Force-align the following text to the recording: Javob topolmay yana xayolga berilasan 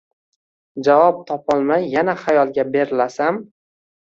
Javob 0.87 1.19
topolmay 1.31 1.83
yana 1.93 2.15
xayolga 2.23 2.63
berilasan 2.73 3.41